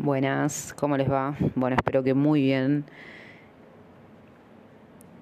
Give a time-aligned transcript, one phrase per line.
[0.00, 1.36] Buenas, ¿cómo les va?
[1.56, 2.84] Bueno, espero que muy bien.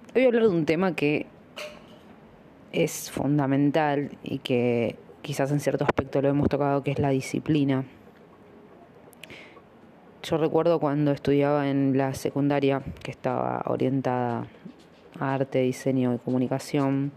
[0.08, 1.24] Hoy voy a hablar de un tema que
[2.72, 7.86] es fundamental y que quizás en cierto aspecto lo hemos tocado, que es la disciplina.
[10.22, 14.46] Yo recuerdo cuando estudiaba en la secundaria, que estaba orientada
[15.18, 17.12] a arte, diseño y comunicación,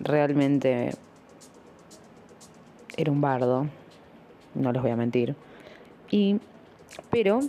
[0.00, 0.90] realmente
[2.96, 3.68] era un bardo,
[4.54, 5.34] no les voy a mentir.
[6.10, 6.36] Y,
[7.10, 7.40] pero,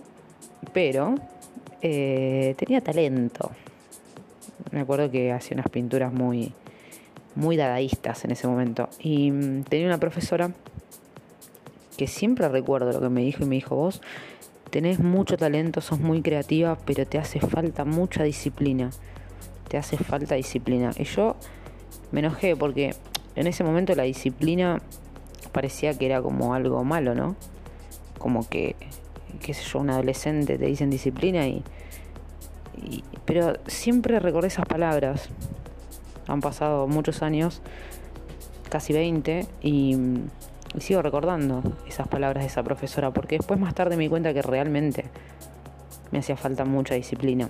[0.74, 1.16] pero,
[1.82, 3.52] eh, tenía talento.
[4.72, 6.54] Me acuerdo que hacía unas pinturas muy,
[7.36, 8.90] muy dadaístas en ese momento.
[9.00, 10.52] Y mm, tenía una profesora
[11.98, 14.02] que siempre recuerdo lo que me dijo y me dijo, vos
[14.70, 18.92] tenés mucho talento, sos muy creativa, pero te hace falta mucha disciplina.
[19.68, 20.92] Te hace falta disciplina.
[20.98, 21.36] Y yo
[22.12, 22.96] me enojé porque
[23.36, 24.82] en ese momento la disciplina
[25.52, 27.36] parecía que era como algo malo, ¿no?
[28.18, 28.76] Como que,
[29.42, 31.64] qué sé yo, un adolescente te dicen disciplina y,
[33.26, 35.30] pero siempre recordé esas palabras.
[36.28, 37.62] Han pasado muchos años,
[38.70, 39.98] casi 20, y,
[40.76, 44.34] y sigo recordando esas palabras de esa profesora, porque después más tarde me di cuenta
[44.34, 45.06] que realmente
[46.12, 47.50] me hacía falta mucha disciplina.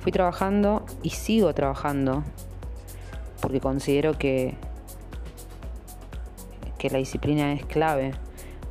[0.00, 2.22] Fui trabajando y sigo trabajando
[3.40, 4.56] porque considero que
[6.78, 8.12] que la disciplina es clave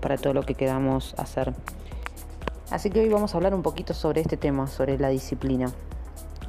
[0.01, 1.53] para todo lo que queramos hacer.
[2.71, 5.71] Así que hoy vamos a hablar un poquito sobre este tema, sobre la disciplina.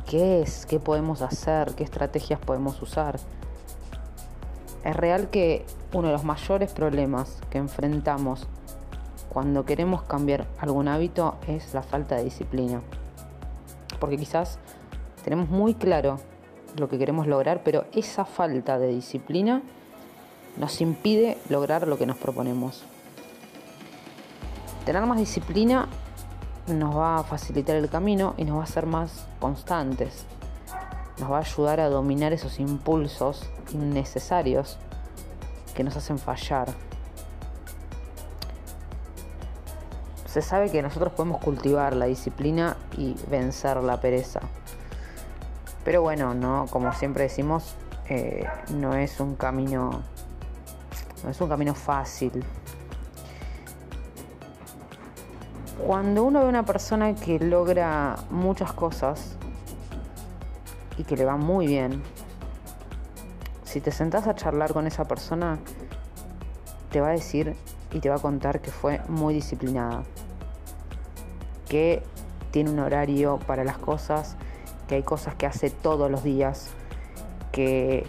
[0.09, 0.67] ¿Qué es?
[0.67, 1.75] ¿Qué podemos hacer?
[1.75, 3.19] ¿Qué estrategias podemos usar?
[4.85, 8.47] Es real que uno de los mayores problemas que enfrentamos
[9.29, 12.83] cuando queremos cambiar algún hábito es la falta de disciplina.
[13.99, 14.59] Porque quizás
[15.25, 16.19] tenemos muy claro
[16.79, 19.63] lo que queremos lograr, pero esa falta de disciplina
[20.57, 22.85] nos impide lograr lo que nos proponemos.
[24.85, 25.89] Tener más disciplina
[26.69, 30.25] nos va a facilitar el camino y nos va a hacer más constantes.
[31.19, 34.79] Nos va a ayudar a dominar esos impulsos innecesarios
[35.75, 36.69] que nos hacen fallar.
[40.27, 44.41] Se sabe que nosotros podemos cultivar la disciplina y vencer la pereza.
[45.85, 47.75] Pero bueno, no, como siempre decimos,
[48.09, 50.03] eh, no es un camino
[51.29, 52.45] es un camino fácil.
[55.85, 59.37] Cuando uno ve a una persona que logra muchas cosas
[60.97, 62.03] y que le va muy bien,
[63.65, 65.59] si te sentás a charlar con esa persona,
[66.91, 67.57] te va a decir
[67.93, 70.03] y te va a contar que fue muy disciplinada,
[71.69, 72.03] que
[72.51, 74.37] tiene un horario para las cosas,
[74.89, 76.71] que hay cosas que hace todos los días,
[77.53, 78.07] que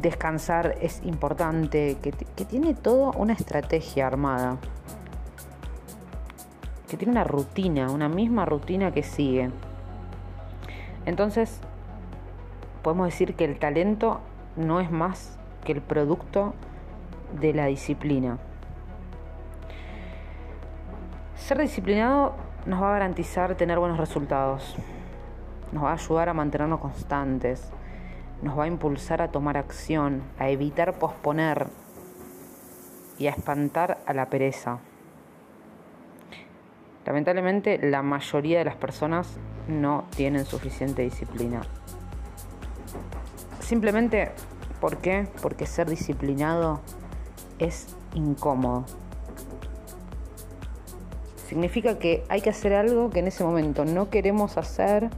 [0.00, 2.12] descansar es importante, que,
[2.44, 4.56] tiene todo una estrategia armada,
[6.88, 9.50] que tiene una rutina, una misma rutina que sigue.
[11.04, 11.60] Entonces,
[12.82, 14.20] podemos decir que el talento
[14.56, 16.54] no es más que el producto
[17.40, 18.38] de la disciplina.
[21.34, 22.34] Ser disciplinado
[22.66, 24.76] nos va a garantizar tener buenos resultados,
[25.72, 27.72] nos va a ayudar a mantenernos constantes,
[28.42, 31.66] nos va a impulsar a tomar acción, a evitar posponer
[33.18, 34.78] y a espantar a la pereza.
[37.04, 41.62] Lamentablemente la mayoría de las personas no tienen suficiente disciplina.
[43.60, 44.30] Simplemente,
[44.80, 45.26] ¿por qué?
[45.42, 46.80] Porque ser disciplinado
[47.58, 48.84] es incómodo.
[51.46, 55.08] Significa que hay que hacer algo que en ese momento no queremos hacer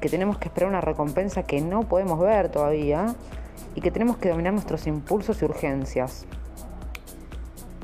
[0.00, 3.14] que tenemos que esperar una recompensa que no podemos ver todavía
[3.74, 6.26] y que tenemos que dominar nuestros impulsos y urgencias,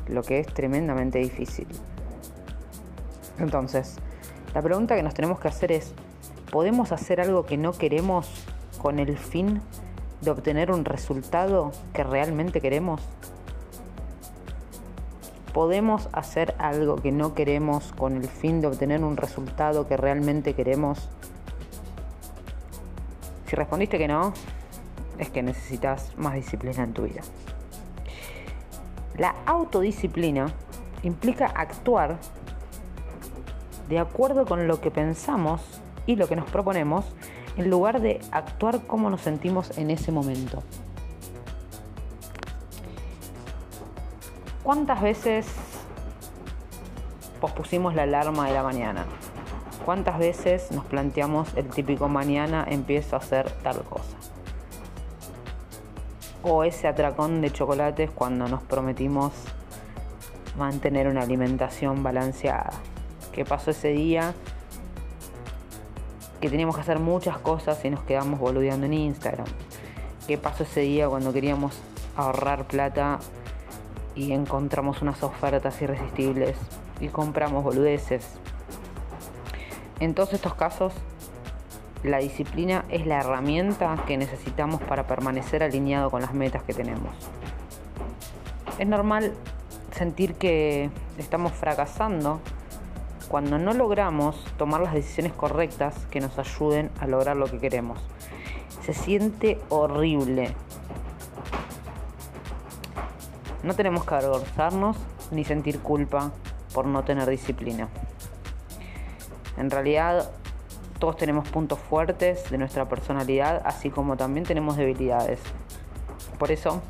[0.09, 1.67] lo que es tremendamente difícil.
[3.39, 3.97] Entonces,
[4.55, 5.93] la pregunta que nos tenemos que hacer es,
[6.51, 8.29] ¿podemos hacer algo que no queremos
[8.81, 9.61] con el fin
[10.21, 13.01] de obtener un resultado que realmente queremos?
[15.53, 20.55] ¿Podemos hacer algo que no queremos con el fin de obtener un resultado que realmente
[20.55, 21.09] queremos?
[23.47, 24.33] Si respondiste que no,
[25.19, 27.23] es que necesitas más disciplina en tu vida.
[29.17, 30.47] La autodisciplina
[31.03, 32.19] implica actuar
[33.89, 35.61] de acuerdo con lo que pensamos
[36.07, 37.05] y lo que nos proponemos
[37.57, 40.63] en lugar de actuar como nos sentimos en ese momento.
[44.63, 45.47] ¿Cuántas veces
[47.41, 49.05] pospusimos la alarma de la mañana?
[49.85, 54.17] ¿Cuántas veces nos planteamos el típico mañana empiezo a hacer tal cosa?
[56.45, 59.33] o ese atracón de chocolates cuando nos prometimos
[60.59, 62.71] mantener una alimentación balanceada.
[63.33, 64.35] ¿Qué pasó ese día?
[66.41, 69.47] Que teníamos que hacer muchas cosas y nos quedamos boludeando en Instagram.
[70.27, 71.81] ¿Qué pasó ese día cuando queríamos
[72.15, 73.21] ahorrar plata
[74.15, 76.57] y encontramos unas ofertas irresistibles
[77.01, 78.39] y compramos boludeces?
[80.01, 80.93] En todos estos casos,
[82.03, 87.15] la disciplina es la herramienta que necesitamos para permanecer alineado con las metas que tenemos.
[88.79, 89.33] Es normal
[89.93, 92.41] sentir que estamos fracasando
[93.29, 98.01] cuando no logramos tomar las decisiones correctas que nos ayuden a lograr lo que queremos.
[98.83, 100.55] Se siente horrible.
[103.63, 104.97] No tenemos que avergonzarnos
[105.31, 106.33] ni sentir culpa
[106.75, 107.89] por no tener disciplina.
[109.57, 110.31] En realidad,
[110.99, 115.41] todos tenemos puntos fuertes de nuestra personalidad, así como también tenemos debilidades.
[116.39, 116.83] Por eso,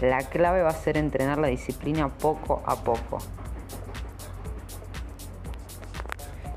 [0.00, 3.18] la clave va a ser entrenar la disciplina poco a poco.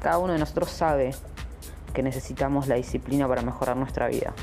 [0.02, 1.14] Cada uno de nosotros sabe
[1.94, 4.34] que necesitamos la disciplina para mejorar nuestra vida,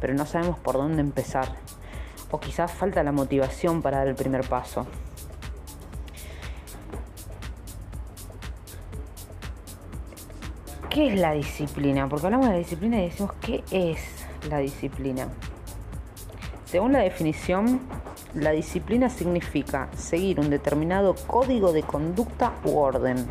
[0.00, 1.48] pero no sabemos por dónde empezar.
[2.30, 4.86] O quizás falta la motivación para dar el primer paso.
[10.90, 12.08] ¿Qué es la disciplina?
[12.08, 13.98] Porque hablamos de disciplina y decimos, ¿qué es
[14.48, 15.28] la disciplina?
[16.66, 17.80] Según la definición,
[18.34, 23.26] la disciplina significa seguir un determinado código de conducta u orden.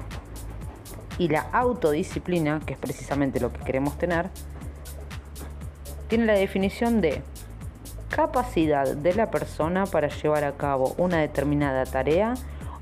[1.18, 4.30] Y la autodisciplina, que es precisamente lo que queremos tener,
[6.07, 7.21] tiene la definición de
[8.09, 12.33] capacidad de la persona para llevar a cabo una determinada tarea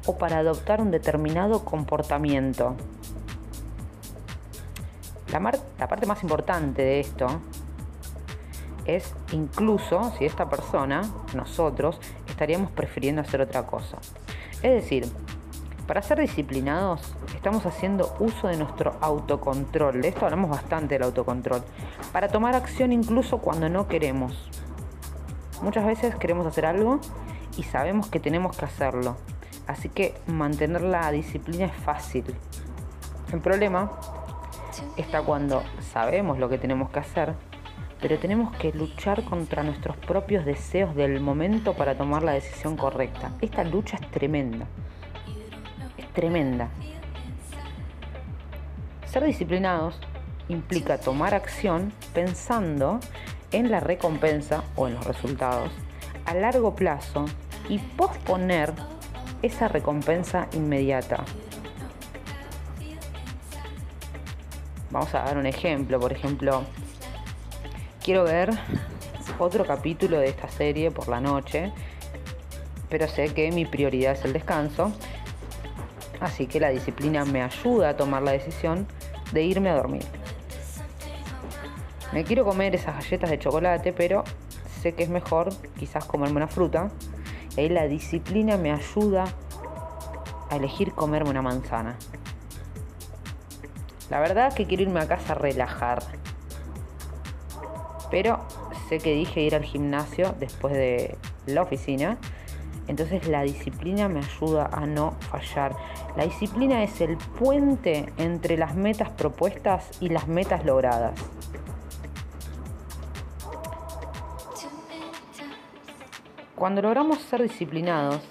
[0.06, 2.76] o para adoptar un determinado comportamiento.
[5.32, 7.28] La, parte más importante de esto
[8.86, 11.02] es incluso si esta persona,
[11.36, 13.98] nosotros, estaríamos prefiriendo hacer otra cosa.
[14.64, 15.08] Es decir,
[15.86, 20.02] para ser disciplinados estamos haciendo uso de nuestro autocontrol.
[20.02, 21.62] De esto hablamos bastante del autocontrol.
[22.12, 24.50] Para tomar acción incluso cuando no queremos.
[25.62, 27.00] Muchas veces queremos hacer algo
[27.56, 29.16] y sabemos que tenemos que hacerlo.
[29.68, 32.26] Así que mantener la disciplina es fácil.
[33.32, 33.92] El problema
[34.98, 37.34] está cuando sabemos lo que tenemos que hacer,
[38.02, 43.32] pero tenemos que luchar contra nuestros propios deseos del momento para tomar la decisión correcta.
[43.42, 44.66] Esta lucha es tremenda.
[45.98, 46.70] Es tremenda.
[49.06, 50.00] Ser disciplinados
[50.48, 53.00] implica tomar acción pensando
[53.52, 55.72] en la recompensa o en los resultados
[56.26, 57.26] a largo plazo
[57.70, 58.74] y posponer
[59.42, 61.24] esa recompensa inmediata.
[64.92, 66.64] Vamos a dar un ejemplo, por ejemplo,
[68.04, 68.50] quiero ver
[69.38, 71.72] otro capítulo de esta serie por la noche,
[72.90, 74.92] pero sé que mi prioridad es el descanso,
[76.20, 78.88] así que la disciplina me ayuda a tomar la decisión
[79.32, 80.06] de irme a dormir.
[82.12, 84.24] Me quiero comer esas galletas de chocolate, pero
[84.82, 86.90] sé que es mejor quizás comerme una fruta.
[87.56, 89.26] Y la disciplina me ayuda
[90.50, 91.98] a elegir comerme una manzana.
[94.10, 96.00] La verdad que quiero irme a casa a relajar.
[98.10, 98.40] Pero
[98.88, 101.16] sé que dije ir al gimnasio después de
[101.46, 102.18] la oficina.
[102.88, 105.76] Entonces la disciplina me ayuda a no fallar.
[106.18, 111.14] La disciplina es el puente entre las metas propuestas y las metas logradas.
[116.56, 118.22] Cuando logramos ser disciplinados,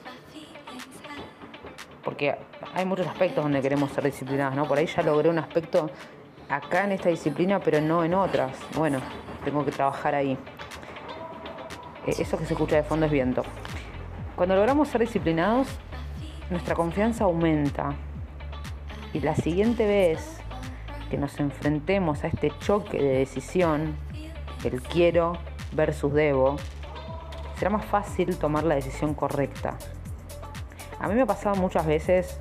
[2.09, 2.35] porque
[2.75, 4.67] hay muchos aspectos donde queremos ser disciplinados, ¿no?
[4.67, 5.91] Por ahí ya logré un aspecto
[6.49, 8.57] acá en esta disciplina, pero no en otras.
[8.75, 8.99] Bueno,
[9.45, 10.33] tengo que trabajar ahí.
[12.07, 13.43] Eh, eso que se escucha de fondo es viento.
[14.37, 15.69] Cuando logramos ser disciplinados,
[16.49, 17.91] nuestra confianza aumenta.
[19.13, 20.41] Y la siguiente vez
[21.11, 23.97] que nos enfrentemos a este choque de decisión,
[24.65, 25.35] el quiero
[25.73, 26.57] versus debo,
[27.59, 29.77] será más fácil tomar la decisión correcta.
[31.01, 32.39] A mí me ha pasado muchas veces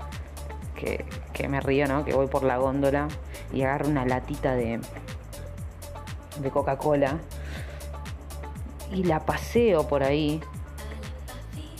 [0.75, 2.03] que, me río, ¿no?
[2.03, 3.07] Que voy por la góndola
[3.53, 4.79] y agarro una latita de,
[6.39, 7.17] de Coca-Cola
[8.91, 10.41] y la paseo por ahí.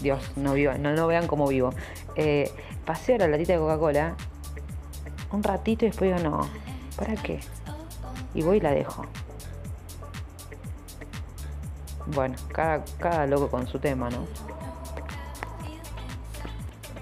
[0.02, 1.72] Dios, no vivo, no lo vean como vivo.
[2.16, 2.52] Eh,
[2.86, 4.16] paseo la latita de Coca-Cola
[5.32, 6.48] un ratito y después digo, no,
[6.98, 7.40] ¿para qué?
[8.34, 9.06] Y voy y la dejo.
[12.06, 14.26] Bueno, cada loco con su tema, ¿no?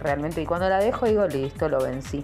[0.05, 0.41] Realmente.
[0.41, 2.23] Y cuando la dejo digo, listo, lo vencí.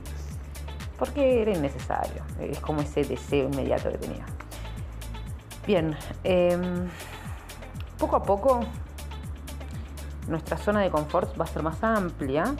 [0.97, 2.23] Porque era innecesario.
[2.39, 4.25] Es como ese deseo inmediato que tenía.
[5.65, 6.89] Bien, em,
[7.97, 8.61] poco a poco
[10.27, 12.55] nuestra zona de confort va a ser más amplia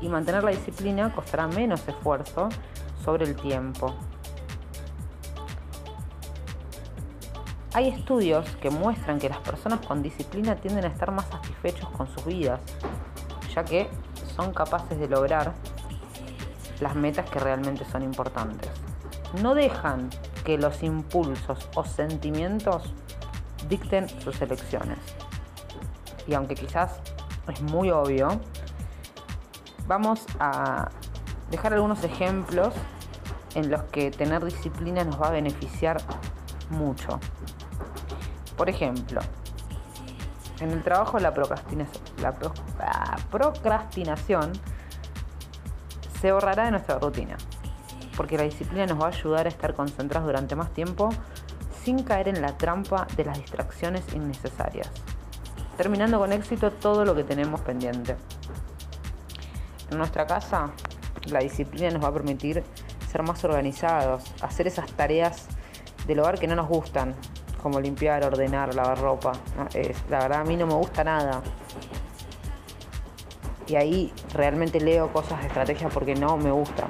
[0.00, 2.48] y mantener la disciplina costará menos esfuerzo
[3.04, 3.94] sobre el tiempo.
[7.72, 12.06] Hay estudios que muestran que las personas con disciplina tienden a estar más satisfechos con
[12.06, 12.60] sus vidas,
[13.52, 13.88] ya que
[14.34, 15.52] son capaces de lograr
[16.80, 18.70] las metas que realmente son importantes.
[19.42, 20.10] No dejan
[20.44, 22.92] que los impulsos o sentimientos
[23.68, 24.98] dicten sus elecciones.
[26.26, 27.00] Y aunque quizás
[27.48, 28.40] es muy obvio,
[29.86, 30.90] vamos a
[31.50, 32.74] dejar algunos ejemplos
[33.54, 36.00] en los que tener disciplina nos va a beneficiar
[36.70, 37.20] mucho.
[38.56, 39.20] Por ejemplo,
[40.60, 42.34] en el trabajo la procrastinación, la,
[43.30, 44.52] procrastinación
[46.20, 47.36] se borrará de nuestra rutina,
[48.16, 51.10] porque la disciplina nos va a ayudar a estar concentrados durante más tiempo
[51.82, 54.90] sin caer en la trampa de las distracciones innecesarias,
[55.76, 58.16] terminando con éxito todo lo que tenemos pendiente.
[59.90, 60.70] En nuestra casa,
[61.26, 62.64] la disciplina nos va a permitir
[63.10, 65.46] ser más organizados, hacer esas tareas
[66.06, 67.14] del hogar que no nos gustan,
[67.64, 69.32] como limpiar, ordenar, lavar ropa.
[70.10, 71.40] la verdad a mí no me gusta nada.
[73.66, 76.86] Y ahí realmente leo cosas de estrategia porque no me gusta.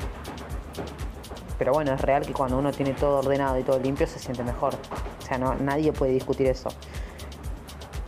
[1.61, 4.43] Pero bueno, es real que cuando uno tiene todo ordenado y todo limpio se siente
[4.43, 4.75] mejor.
[4.75, 6.71] O sea, no, nadie puede discutir eso.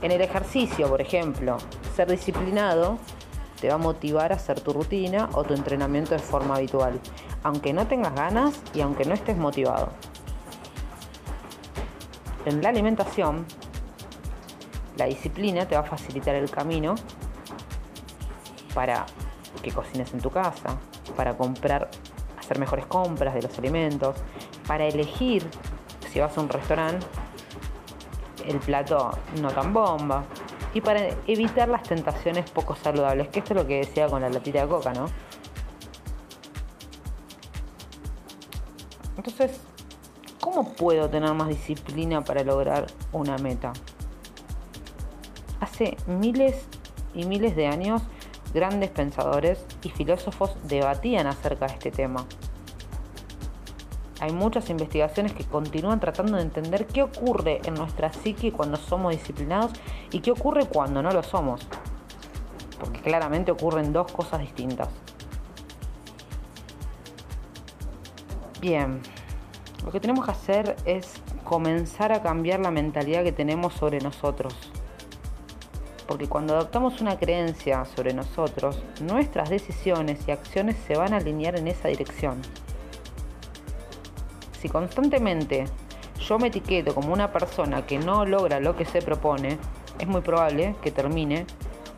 [0.03, 1.59] En el ejercicio, por ejemplo,
[1.95, 2.99] ser disciplinado
[3.61, 6.99] te va a motivar a hacer tu rutina o tu entrenamiento de forma habitual,
[7.45, 9.93] aunque no tengas ganas y aunque no estés motivado.
[12.47, 13.45] En la alimentación,
[14.97, 16.95] la disciplina te va a facilitar el camino
[18.73, 19.05] para
[19.61, 20.79] que cocines en tu casa,
[21.17, 21.91] para comprar,
[22.39, 24.17] hacer mejores compras de los alimentos,
[24.65, 25.45] para elegir
[26.13, 27.05] si vas a un restaurante
[28.47, 29.11] el plato
[29.41, 30.25] no tan bomba
[30.73, 34.29] y para evitar las tentaciones poco saludables, que esto es lo que decía con la
[34.29, 35.07] latita de coca, ¿no?
[39.17, 39.66] Entonces,
[40.57, 43.75] ¿cómo puedo tener más disciplina para lograr una meta?
[45.61, 46.67] Hace miles
[47.13, 48.01] y miles de años
[48.55, 52.25] grandes pensadores y filósofos debatían acerca de este tema.
[54.21, 59.13] Hay muchas investigaciones que continúan tratando de entender qué ocurre en nuestra psique cuando somos
[59.13, 59.73] disciplinados
[60.11, 61.67] y qué ocurre cuando no lo somos.
[62.81, 64.89] Porque claramente ocurren dos cosas distintas.
[68.59, 69.03] Bien,
[69.85, 71.15] lo que tenemos que hacer es
[71.45, 74.55] comenzar a cambiar la mentalidad que tenemos sobre nosotros
[76.07, 81.59] porque cuando adoptamos una creencia sobre nosotros, nuestras decisiones y acciones se van a alinear
[81.59, 82.41] en esa dirección.
[84.61, 85.65] Si constantemente
[86.21, 89.59] yo me etiqueto como una persona que no logra lo que se propone,
[89.99, 91.47] es muy probable que termine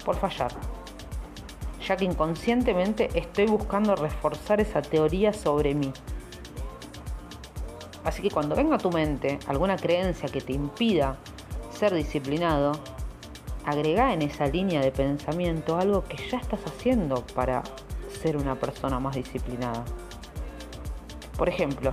[0.04, 0.52] por fallar,
[1.86, 5.92] ya que inconscientemente estoy buscando reforzar esa teoría sobre mí.
[8.08, 11.18] Así que cuando venga a tu mente alguna creencia que te impida
[11.70, 12.72] ser disciplinado,
[13.66, 17.62] agrega en esa línea de pensamiento algo que ya estás haciendo para
[18.22, 19.84] ser una persona más disciplinada.
[21.36, 21.92] Por ejemplo,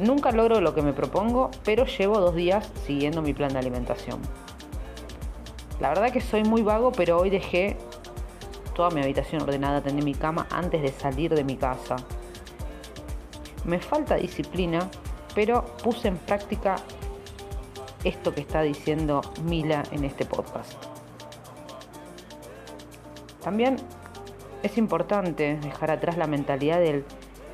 [0.00, 4.20] nunca logro lo que me propongo, pero llevo dos días siguiendo mi plan de alimentación.
[5.78, 7.76] La verdad que soy muy vago, pero hoy dejé
[8.74, 11.94] toda mi habitación ordenada, tendí mi cama antes de salir de mi casa.
[13.68, 14.88] Me falta disciplina,
[15.34, 16.76] pero puse en práctica
[18.02, 20.72] esto que está diciendo Mila en este podcast.
[23.42, 23.76] También
[24.62, 27.04] es importante dejar atrás la mentalidad del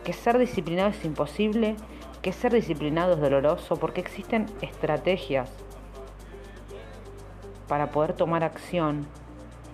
[0.05, 1.75] que ser disciplinado es imposible,
[2.23, 5.51] que ser disciplinado es doloroso, porque existen estrategias
[7.67, 9.09] para poder tomar acción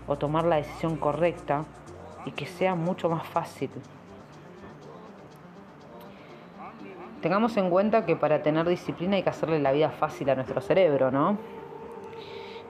[0.07, 1.67] o tomar la decisión correcta
[2.25, 3.69] y que sea mucho más fácil
[7.23, 10.61] Tengamos en cuenta que para tener disciplina hay que hacerle la vida fácil a nuestro
[10.63, 11.37] cerebro, ¿no?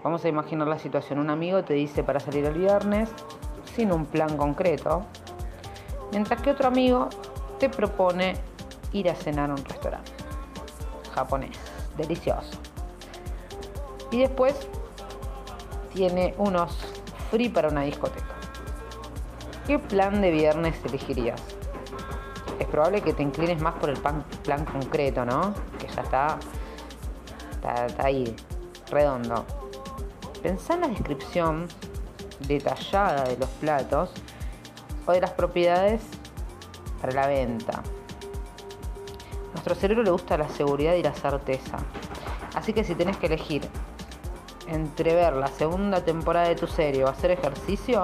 [0.02, 1.20] Vamos a imaginar la situación.
[1.20, 3.10] Un amigo te dice para salir el viernes
[3.76, 5.04] sin un plan concreto,
[6.10, 7.08] mientras que otro amigo
[7.58, 8.34] te propone
[8.92, 10.10] ir a cenar a un restaurante
[11.14, 11.56] japonés,
[11.96, 12.58] delicioso.
[14.10, 14.68] Y después
[15.92, 16.76] tiene unos
[17.30, 18.34] free para una discoteca.
[19.66, 21.59] ¿Qué plan de viernes elegirías?
[22.60, 25.54] Es probable que te inclines más por el plan, concreto, ¿no?
[25.78, 26.38] Que ya está,
[27.98, 28.36] ahí,
[28.90, 29.46] redondo.
[30.42, 31.66] Pensá en la descripción
[32.46, 34.10] detallada de los platos
[35.06, 36.02] o de las propiedades
[37.00, 37.82] para la venta.
[39.52, 41.78] nuestro cerebro le gusta la seguridad y la certeza.
[42.54, 43.62] Así que si tenés que elegir
[44.66, 48.02] entre ver la segunda temporada de tu serie o hacer ejercicio,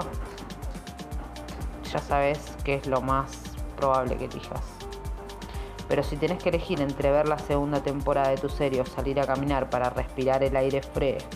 [1.93, 3.46] ya sabes que es lo más
[3.77, 4.63] probable que elijas.
[5.89, 9.21] Pero si tenés que elegir entre ver la segunda temporada de tu serie o salir
[9.21, 11.31] a caminar para respirar el aire fresco,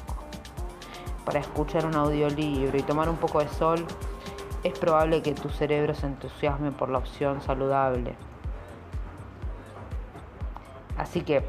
[1.25, 3.87] para escuchar un audiolibro y tomar un poco de sol,
[4.64, 8.16] es probable que tu cerebro se entusiasme por la opción saludable.
[10.97, 11.44] Así que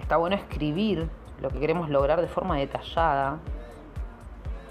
[0.00, 1.10] está bueno escribir
[1.40, 3.38] lo que queremos lograr de forma detallada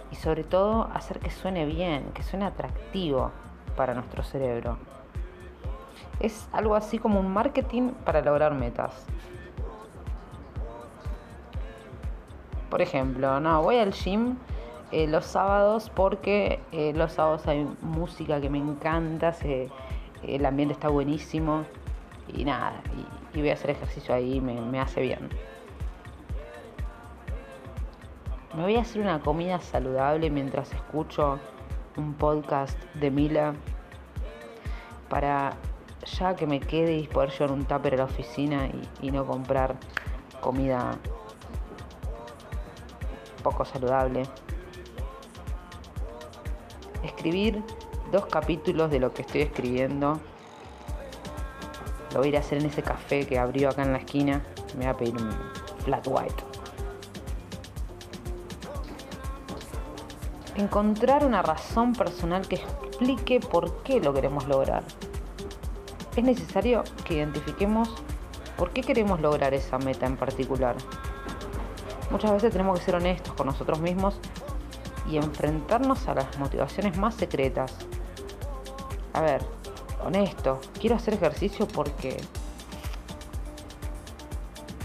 [0.10, 3.32] y sobre todo hacer que suene bien, que suene atractivo
[3.76, 4.78] para nuestro cerebro.
[6.20, 9.06] Es algo así como un marketing para lograr metas.
[12.70, 14.36] Por ejemplo, no, voy al gym
[14.92, 19.36] eh, los sábados porque eh, los sábados hay música que me encanta,
[20.24, 21.66] el ambiente está buenísimo
[22.34, 22.82] y nada,
[23.34, 25.30] y, voy a hacer ejercicio ahí, me hace bien.
[28.56, 31.40] Me voy a hacer una comida saludable mientras escucho
[31.98, 33.54] un podcast de Mila
[35.10, 35.56] para
[36.06, 38.70] ya que me quede y poder llevar un tupper a la oficina
[39.02, 39.76] y, no comprar
[40.42, 40.98] comida
[43.44, 44.24] poco saludable.
[47.04, 47.64] Escribir
[48.12, 50.20] dos capítulos de lo que estoy escribiendo.
[52.12, 54.42] Lo voy a ir a hacer en ese café que abrió acá en la esquina.
[54.74, 55.32] Me voy a pedir un
[55.84, 56.55] flat white.
[60.56, 64.84] Encontrar una razón personal que explique por qué lo queremos lograr
[66.16, 67.90] es necesario que identifiquemos
[68.58, 70.76] por qué queremos lograr esa meta en particular.
[72.10, 74.16] Muchas veces tenemos que ser honestos con nosotros mismos
[75.10, 77.74] y enfrentarnos a las motivaciones más secretas.
[79.14, 79.42] A ver,
[80.06, 82.18] honesto, quiero hacer ejercicio porque,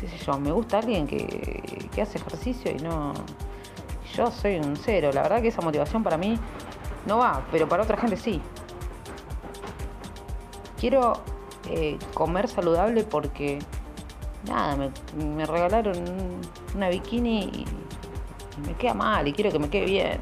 [0.00, 3.12] qué sé yo, me gusta alguien que, que hace ejercicio y no...
[4.14, 6.38] Yo soy un cero, la verdad que esa motivación para mí
[7.06, 8.40] no va, pero para otra gente sí
[10.80, 11.12] quiero
[11.68, 13.58] eh, comer saludable porque,
[14.48, 15.96] nada, me, regalaron
[16.74, 17.66] una bikini y,
[18.66, 20.20] me queda mal y quiero que me quede bien.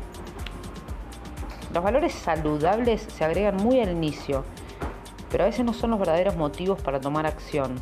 [1.72, 4.44] Los valores saludables se agregan muy al inicio,
[5.30, 7.80] pero a veces no son los verdaderos motivos para tomar acción.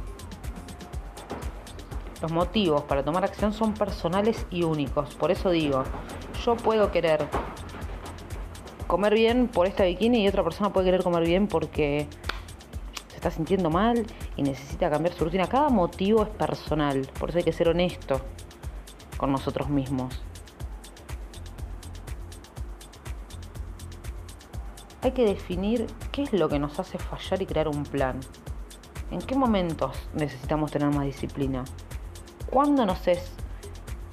[2.26, 5.14] Los motivos para tomar acción son personales y únicos.
[5.14, 5.84] Por eso digo,
[6.44, 7.24] yo puedo querer
[8.88, 12.08] comer bien por esta bikini y otra persona puede querer comer bien porque
[13.14, 15.46] está sintiendo mal y necesita cambiar su rutina.
[15.46, 18.20] Cada motivo es personal, por eso hay que ser honesto
[19.16, 20.20] con nosotros mismos.
[25.02, 28.18] Hay que definir qué es lo que nos hace fallar y crear un plan.
[29.12, 31.62] ¿En qué momentos necesitamos tener más disciplina?
[32.50, 33.32] ¿Cuándo nos es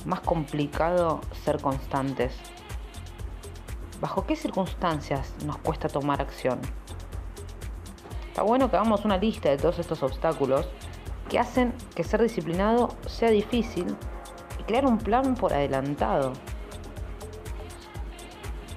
[0.05, 2.35] más complicado ser constantes?
[4.01, 6.59] ¿Bajo qué circunstancias nos cuesta tomar acción?
[8.27, 10.67] Está bueno que hagamos una lista de todos estos obstáculos
[11.29, 13.95] que hacen que ser disciplinado sea difícil
[14.59, 16.33] y crear un plan por adelantado.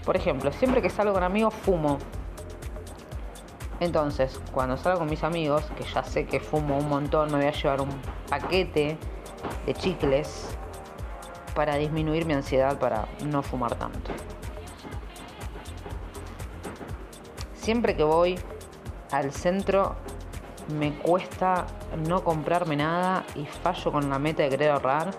[0.04, 1.98] Por ejemplo, siempre que salgo con amigos fumo.
[3.80, 7.46] Entonces, cuando salgo con mis amigos, que ya sé que fumo un montón, me voy
[7.46, 7.90] a llevar un
[8.28, 8.98] paquete
[9.64, 10.56] de chicles
[11.54, 14.11] para disminuir mi ansiedad para no fumar tanto.
[17.54, 18.38] Siempre que voy
[19.11, 19.96] al centro
[20.78, 21.66] me cuesta
[22.06, 25.11] no comprarme nada y fallo con la meta de querer ahorrar.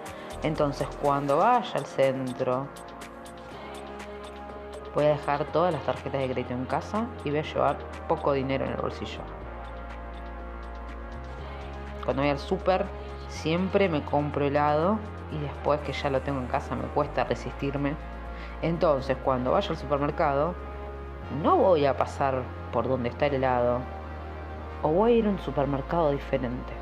[0.44, 2.68] Entonces cuando vaya al centro
[4.94, 8.34] voy a dejar todas las tarjetas de crédito en casa y voy a llevar poco
[8.34, 9.22] dinero en el bolsillo.
[12.04, 12.86] Cuando voy al súper
[13.38, 14.98] siempre me compro helado
[15.32, 17.96] y después que ya lo tengo en casa me cuesta resistirme.
[18.62, 20.56] Entonces cuando vaya al supermercado
[21.44, 23.82] no voy a pasar por donde está el helado
[24.82, 26.74] o voy a ir a un supermercado diferente.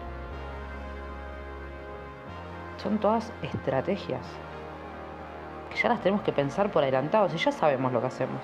[2.77, 4.25] Son todas estrategias
[5.69, 8.41] que ya las tenemos que pensar por adelantados y ya sabemos lo que hacemos.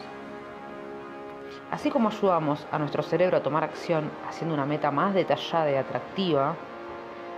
[1.70, 5.76] Así como ayudamos a nuestro cerebro a tomar acción haciendo una meta más detallada y
[5.76, 6.56] atractiva,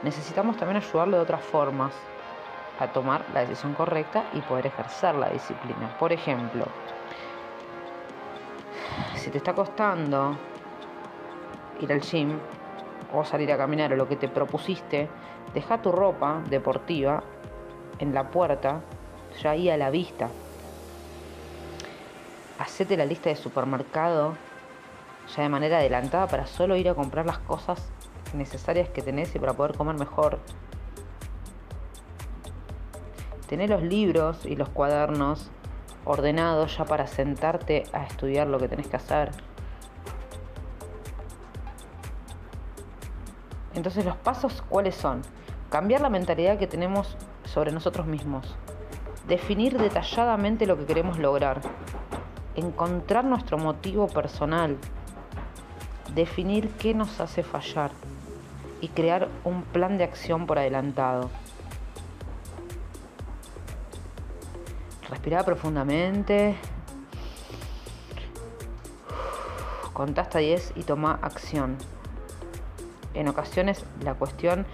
[0.04, 1.94] necesitamos también ayudarlo de otras formas
[2.80, 5.96] a tomar la decisión correcta y poder ejercer la disciplina.
[5.98, 6.66] Por ejemplo,
[9.16, 10.38] si te está costando
[11.80, 12.38] ir al gym
[13.13, 15.08] o salir a caminar o lo que te propusiste,
[15.54, 17.24] deja tu ropa deportiva
[18.00, 18.82] en la puerta,
[19.42, 20.30] ya ahí a la vista.
[22.60, 24.36] Hacete la lista de supermercado
[25.36, 27.92] ya de manera adelantada para solo ir a comprar las cosas
[28.34, 30.39] necesarias que tenés y para poder comer mejor.
[33.48, 35.52] Tener los libros y los cuadernos
[36.06, 39.32] ordenados ya para sentarte a estudiar lo que tenés que hacer.
[43.76, 45.22] Entonces los pasos, ¿cuáles son?
[45.69, 48.56] Cambiar la mentalidad que tenemos sobre nosotros mismos.
[49.28, 51.62] Definir detalladamente lo que queremos lograr.
[52.56, 54.78] Encontrar nuestro motivo personal.
[56.13, 57.91] Definir qué nos hace fallar.
[58.84, 61.30] Y crear un plan de acción por adelantado.
[65.10, 66.56] Respira profundamente.
[69.93, 71.78] Contá hasta 10 y toma acción
[73.13, 74.65] en ocasiones la cuestión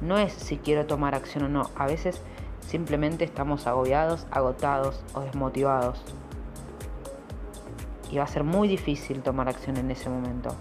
[0.00, 2.20] no es si quiero tomar acción o no, a veces
[2.60, 6.02] simplemente estamos agobiados, agotados o desmotivados.
[8.10, 10.54] Y va a ser muy difícil tomar acción en ese momento.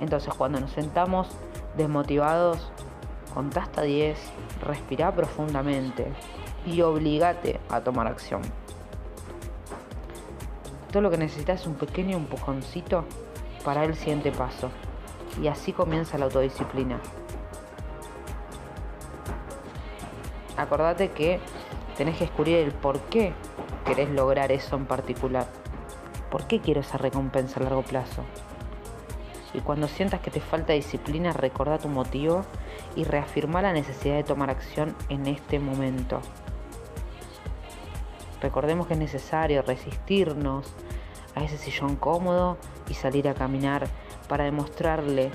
[0.00, 1.28] Entonces cuando nos sentamos
[1.76, 2.70] desmotivados,
[3.34, 4.18] contá hasta 10,
[4.62, 6.12] respira profundamente
[6.66, 8.42] y obligate a tomar acción.
[10.90, 13.04] Todo lo que necesitas es un pequeño empujoncito
[13.64, 14.70] para el siguiente paso
[15.40, 17.00] y así comienza la autodisciplina.
[20.56, 21.40] Acordate que
[21.96, 23.32] tenés que descubrir el por qué
[23.84, 25.46] querés lograr eso en particular.
[26.30, 28.24] ¿Por qué quiero esa recompensa a largo plazo?
[29.52, 32.44] Y cuando sientas que te falta disciplina, recuerda tu motivo
[32.94, 36.20] y reafirma la necesidad de tomar acción en este momento.
[38.40, 40.72] Recordemos que es necesario resistirnos
[41.34, 42.56] a ese sillón cómodo
[42.88, 43.86] y salir a caminar
[44.28, 45.30] para demostrarle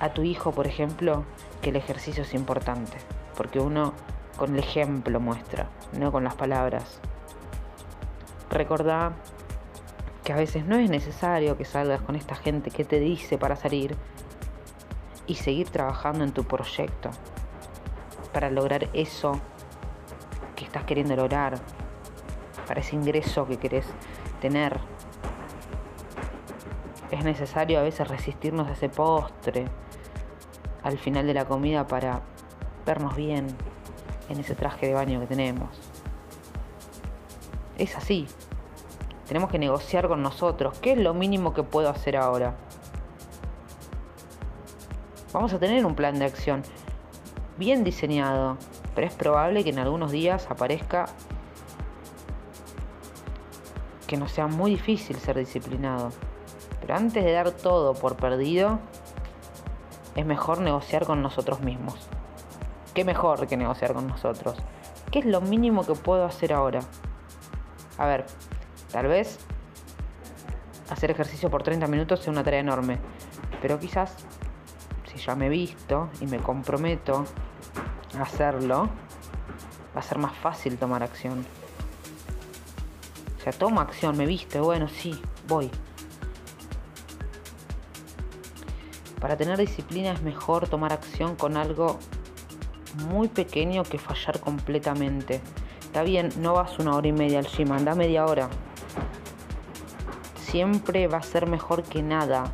[0.00, 1.24] a tu hijo, por ejemplo,
[1.60, 2.96] que el ejercicio es importante,
[3.36, 3.92] porque uno
[4.36, 7.00] con el ejemplo muestra, no con las palabras.
[8.50, 9.12] Recordá
[10.24, 13.56] que a veces no es necesario que salgas con esta gente que te dice para
[13.56, 13.94] salir
[15.26, 17.10] y seguir trabajando en tu proyecto
[18.32, 19.38] para lograr eso
[20.56, 21.54] que estás queriendo lograr,
[22.66, 23.86] para ese ingreso que querés
[24.40, 24.80] tener
[27.10, 29.66] es necesario a veces resistirnos a ese postre
[30.82, 32.22] al final de la comida para
[32.84, 33.46] vernos bien
[34.28, 35.70] en ese traje de baño que tenemos.
[37.78, 38.26] Es así.
[39.26, 40.78] Tenemos que negociar con nosotros.
[40.80, 42.54] ¿Qué es lo mínimo que puedo hacer ahora?
[45.32, 46.62] Vamos a tener un plan de acción
[47.56, 48.56] bien diseñado,
[48.94, 51.06] pero es probable que en algunos días aparezca
[54.06, 56.10] que nos sea muy difícil ser disciplinado.
[56.80, 58.78] Pero antes de dar todo por perdido,
[60.14, 61.96] es mejor negociar con nosotros mismos.
[62.92, 64.56] ¿Qué mejor que negociar con nosotros?
[65.10, 66.80] ¿Qué es lo mínimo que puedo hacer ahora?
[67.98, 68.26] A ver,
[68.94, 69.40] tal vez
[70.88, 73.00] hacer ejercicio por 30 minutos sea una tarea enorme,
[73.60, 74.14] pero quizás
[75.12, 77.24] si ya me he visto y me comprometo
[78.16, 78.88] a hacerlo,
[79.96, 81.44] va a ser más fácil tomar acción.
[83.36, 85.72] O sea, tomo acción, me viste, bueno, sí, voy.
[89.20, 91.98] Para tener disciplina es mejor tomar acción con algo
[93.08, 95.40] muy pequeño que fallar completamente.
[95.80, 98.48] Está bien, no vas una hora y media al gym, anda media hora.
[100.54, 102.44] Siempre va a ser mejor que nada.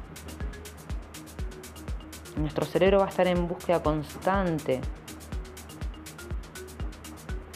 [2.35, 4.81] Nuestro cerebro va a estar en búsqueda constante.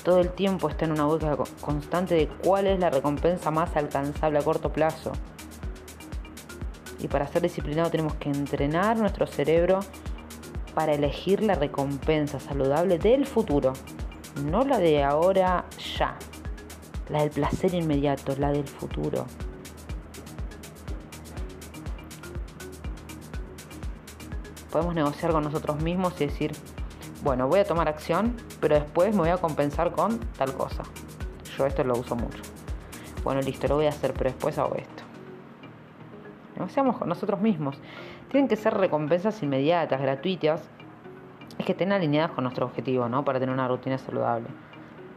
[0.03, 4.39] Todo el tiempo está en una búsqueda constante de cuál es la recompensa más alcanzable
[4.39, 5.13] a corto plazo.
[7.01, 9.81] Y para ser disciplinado tenemos que entrenar nuestro cerebro
[10.75, 13.73] para elegir la recompensa saludable del futuro,
[14.45, 15.65] no la de ahora
[15.97, 16.19] ya,
[17.09, 19.25] la del placer inmediato, la del futuro.
[24.75, 26.51] Podemos negociar con nosotros mismos y decir,
[27.23, 30.83] bueno, voy a tomar acción, pero después me voy a compensar con tal cosa.
[31.57, 32.43] Yo esto lo uso mucho.
[33.23, 35.05] Bueno, listo, lo voy a hacer, pero después hago esto
[36.57, 37.79] negociamos con nosotros mismos.
[38.31, 40.69] Tienen que ser recompensas inmediatas, gratuitas,
[41.57, 43.25] es que estén alineadas con nuestro objetivo, ¿no?
[43.25, 44.49] Para tener una rutina saludable.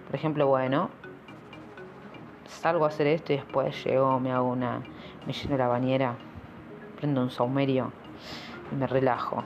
[0.05, 0.91] Por ejemplo, bueno,
[2.45, 4.83] salgo a hacer esto y después llego, me hago una,
[5.25, 6.15] me lleno la bañera,
[6.97, 7.91] prendo un saumerio
[8.71, 9.43] me relajo.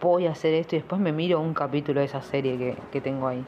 [0.00, 3.00] Voy a hacer esto y después me miro un capítulo de esa serie que, que
[3.00, 3.44] tengo ahí.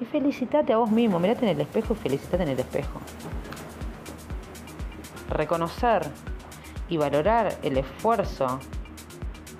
[0.00, 3.00] Y felicitate a vos mismo, mirate en el espejo y felicitate en el espejo.
[5.30, 6.02] Reconocer
[6.88, 8.60] y valorar el esfuerzo,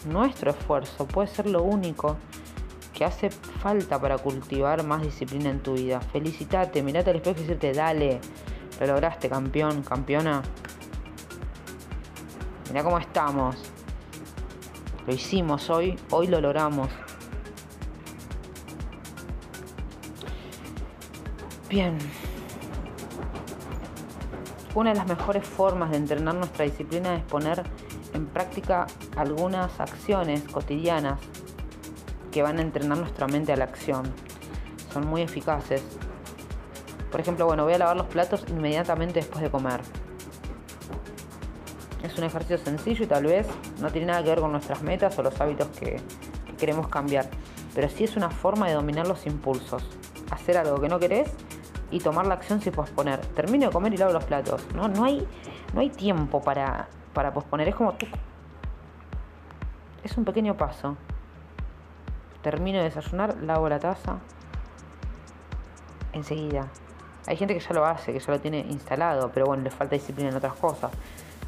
[0.08, 2.16] nuestro esfuerzo, puede ser lo único
[2.92, 6.00] que hace falta para cultivar más disciplina en tu vida.
[6.00, 8.20] Felicitate, mirate al espejo y decirte, dale,
[8.80, 10.42] lo lograste, campeón, campeona.
[12.68, 13.56] Mira cómo estamos.
[15.06, 16.88] Lo hicimos hoy, hoy lo logramos.
[21.68, 21.96] Bien.
[24.74, 27.62] Una de las mejores formas de entrenar nuestra disciplina es poner
[28.12, 28.86] en práctica
[29.16, 31.18] algunas acciones cotidianas
[32.30, 34.04] que van a entrenar nuestra mente a la acción.
[34.92, 35.82] Son muy eficaces.
[37.10, 39.80] Por ejemplo, bueno, voy a lavar los platos inmediatamente después de comer.
[42.02, 43.46] Es un ejercicio sencillo y tal vez
[43.80, 46.00] no tiene nada que ver con nuestras metas o los hábitos que,
[46.56, 47.26] queremos cambiar.
[47.74, 49.84] Pero sí es una forma de dominar los impulsos.
[50.30, 51.30] Hacer algo que no querés
[51.90, 53.20] y tomar la acción sin posponer.
[53.20, 54.66] Termino de comer y lavo los platos.
[54.74, 55.26] No, no, hay,
[55.74, 56.88] no hay tiempo para,
[57.32, 57.68] posponer.
[57.68, 57.94] Es como...
[60.02, 60.96] Es un pequeño paso.
[62.42, 64.18] Termino de desayunar, lavo la taza.
[66.12, 66.68] Enseguida.
[67.26, 69.96] Hay gente que ya lo hace, que ya lo tiene instalado, pero bueno, le falta
[69.96, 70.92] disciplina en otras cosas.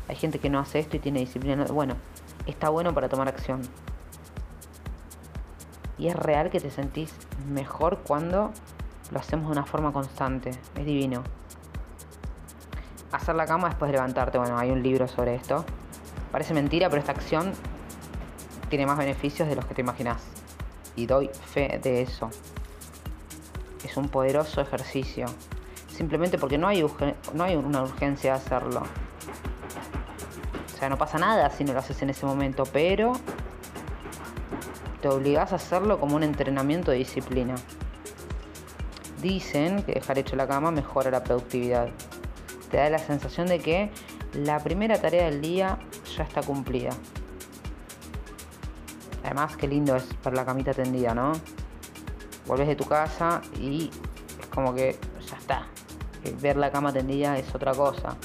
[0.09, 1.64] Hay gente que no hace esto y tiene disciplina.
[1.67, 1.95] Bueno,
[2.47, 3.62] está bueno para tomar acción.
[5.99, 7.12] Y es real que te sentís
[7.49, 8.53] mejor cuando
[9.11, 10.51] lo hacemos de una forma constante.
[10.51, 11.23] Es divino.
[13.12, 14.38] Hacer la cama después de levantarte.
[14.38, 15.64] Bueno, hay un libro sobre esto.
[16.33, 17.53] Parece mentira, pero esta acción
[18.69, 20.23] tiene más beneficios de los que te imaginas.
[20.97, 22.31] Y doy fe de eso.
[23.85, 25.27] Es un poderoso ejercicio.
[25.99, 26.87] Simplemente porque no hay,
[27.35, 28.85] no hay una urgencia de hacerlo.
[30.73, 33.15] O sea, no pasa nada si no lo haces en ese momento, pero
[35.03, 37.57] te obligas a hacerlo como un entrenamiento de disciplina.
[39.21, 41.89] Dicen que dejar hecho la cama mejora la productividad.
[42.71, 43.91] Te da la sensación de que
[44.35, 45.81] la primera tarea del día
[46.17, 46.91] ya está cumplida.
[49.25, 51.33] Además, qué lindo es ver la camita tendida, ¿no?
[52.47, 53.91] Vuelves de tu casa y
[54.39, 54.97] es como que
[55.29, 55.67] ya está.
[56.41, 58.17] Ver la cama tendida es otra cosa.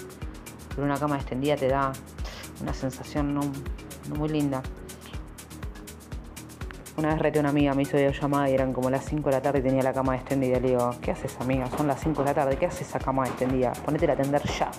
[0.69, 1.91] Pero una cama extendida te da
[2.61, 3.41] una sensación no,
[4.17, 4.61] muy linda.
[6.95, 9.41] Una vez reté una amiga, me hizo llamada y eran como las 5 de la
[9.41, 10.59] tarde y tenía la cama extendida.
[10.59, 11.67] Le digo, ¿qué haces amiga?
[11.75, 13.73] Son las 5 de la tarde, ¿qué haces esa cama extendida?
[13.85, 14.69] Ponete a atender ya.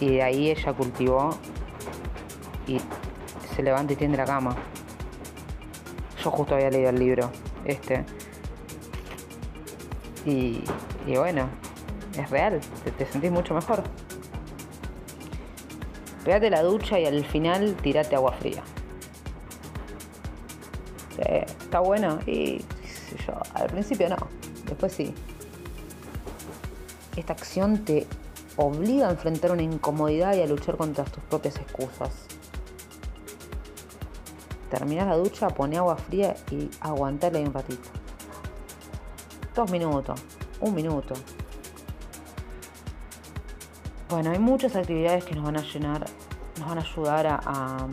[0.00, 1.30] Y de ahí ella cultivó
[2.68, 2.80] y
[3.56, 4.54] se levanta y tiende la cama.
[6.22, 7.30] Yo justo había leído el libro,
[7.64, 8.04] este.
[10.28, 10.62] Y,
[11.16, 11.48] bueno,
[12.18, 12.60] es real,
[12.98, 13.82] te sentís mucho mejor.
[16.22, 18.62] Pegate la ducha y al final tirate agua fría.
[21.16, 22.58] está bueno y
[23.26, 24.16] yo, al principio no,
[24.66, 25.14] después sí.
[27.16, 28.06] Esta acción te
[28.56, 32.26] obliga a enfrentar una incomodidad y a luchar contra tus propias excusas.
[34.70, 37.97] Terminás la ducha, pone agua fría y aguantale ahí un ratito.
[39.58, 40.20] Dos minutos,
[40.60, 41.14] un minuto,
[44.08, 46.06] bueno, hay muchas actividades que nos van a llenar,
[46.60, 47.88] nos van a ayudar a,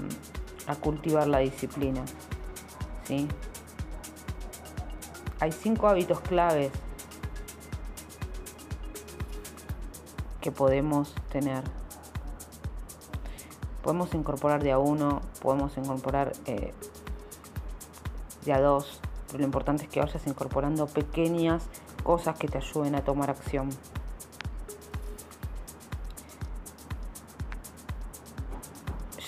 [0.79, 2.03] cultivar la disciplina.
[3.05, 3.27] ¿sí?
[5.39, 6.71] Hay cinco hábitos claves
[10.39, 11.63] que podemos tener.
[13.81, 16.75] Podemos incorporar de a uno, podemos incorporar eh,
[18.45, 21.63] de a dos, pero lo importante es que vayas incorporando pequeñas
[22.03, 23.69] cosas que te ayuden a tomar acción.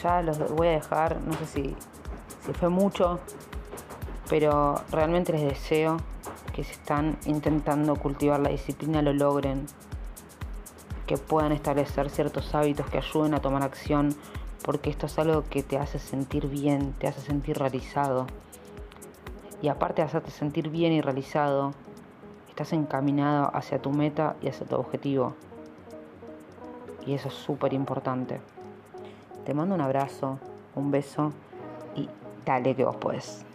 [0.01, 1.75] ya los voy a dejar, no sé si,
[2.45, 3.19] si fue mucho,
[4.29, 5.97] pero realmente les deseo
[6.53, 9.65] que si están intentando cultivar la disciplina lo logren,
[11.05, 14.15] que puedan establecer ciertos hábitos que ayuden a tomar acción,
[14.63, 18.27] porque esto es algo que te hace sentir bien, te hace sentir realizado.
[19.61, 21.71] Y aparte de hacerte sentir bien y realizado,
[22.47, 25.33] estás encaminado hacia tu meta y hacia tu objetivo.
[27.05, 28.41] Y eso es súper importante.
[29.45, 30.39] Te mando un abrazo,
[30.75, 31.31] un beso
[31.95, 32.09] y
[32.45, 33.46] dale que vos puedes.